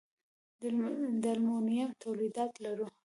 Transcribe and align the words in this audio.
د 1.21 1.23
المونیم 1.35 1.89
تولیدات 2.03 2.51
لرو؟ 2.63 2.87